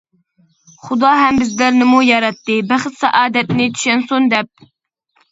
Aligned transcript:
خۇدا 0.85 1.09
ھەم 1.17 1.35
بىزلەرنىمۇ 1.41 1.99
ياراتتى، 2.05 2.55
بەخت-سائادەتنى 2.71 3.67
چۈشەنسۇن، 3.75 4.27
دەپ. 4.33 4.65